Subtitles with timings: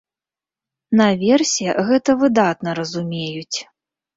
[1.01, 3.57] Наверсе гэта выдатна разумеюць.